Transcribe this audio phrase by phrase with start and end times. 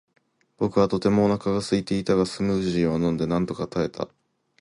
[0.57, 4.07] 僕はとてもお腹がすいていたが、スムージーを飲んでなんとか耐えた。